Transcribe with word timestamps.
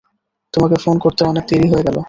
তোমাকে 0.53 0.75
ফোন 0.83 0.95
করতে 1.03 1.21
অনেক 1.23 1.43
দেরি 1.49 1.67
হয়ে 1.71 1.85
গেল। 1.87 1.97